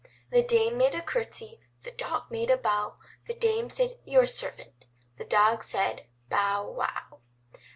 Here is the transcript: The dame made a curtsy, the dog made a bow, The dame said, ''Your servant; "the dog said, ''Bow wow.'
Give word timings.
The 0.31 0.41
dame 0.41 0.79
made 0.79 0.95
a 0.95 1.01
curtsy, 1.03 1.59
the 1.83 1.91
dog 1.91 2.31
made 2.31 2.49
a 2.49 2.57
bow, 2.57 2.95
The 3.27 3.35
dame 3.35 3.69
said, 3.69 3.99
''Your 4.03 4.25
servant; 4.27 4.85
"the 5.17 5.25
dog 5.25 5.63
said, 5.63 6.07
''Bow 6.27 6.71
wow.' 6.71 7.19